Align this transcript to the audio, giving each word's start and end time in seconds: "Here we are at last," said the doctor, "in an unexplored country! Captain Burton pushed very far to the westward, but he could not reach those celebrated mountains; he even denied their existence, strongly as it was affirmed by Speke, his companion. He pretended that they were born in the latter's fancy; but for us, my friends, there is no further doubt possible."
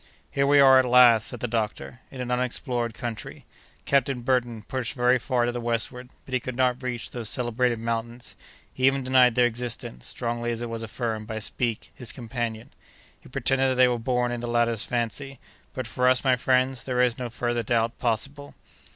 "Here 0.31 0.47
we 0.47 0.59
are 0.59 0.79
at 0.79 0.85
last," 0.85 1.27
said 1.27 1.41
the 1.41 1.47
doctor, 1.47 1.99
"in 2.09 2.21
an 2.21 2.31
unexplored 2.31 2.95
country! 2.95 3.45
Captain 3.85 4.21
Burton 4.21 4.63
pushed 4.63 4.95
very 4.95 5.19
far 5.19 5.45
to 5.45 5.51
the 5.51 5.61
westward, 5.61 6.09
but 6.25 6.33
he 6.33 6.39
could 6.39 6.55
not 6.55 6.81
reach 6.81 7.11
those 7.11 7.29
celebrated 7.29 7.77
mountains; 7.77 8.35
he 8.73 8.87
even 8.87 9.03
denied 9.03 9.35
their 9.35 9.45
existence, 9.45 10.07
strongly 10.07 10.51
as 10.51 10.59
it 10.59 10.71
was 10.71 10.81
affirmed 10.81 11.27
by 11.27 11.37
Speke, 11.37 11.91
his 11.93 12.11
companion. 12.11 12.71
He 13.19 13.29
pretended 13.29 13.69
that 13.69 13.75
they 13.75 13.87
were 13.87 13.99
born 13.99 14.31
in 14.31 14.39
the 14.39 14.47
latter's 14.47 14.83
fancy; 14.83 15.37
but 15.71 15.85
for 15.85 16.09
us, 16.09 16.23
my 16.23 16.35
friends, 16.35 16.83
there 16.85 16.99
is 16.99 17.19
no 17.19 17.29
further 17.29 17.61
doubt 17.61 17.99
possible." 17.99 18.55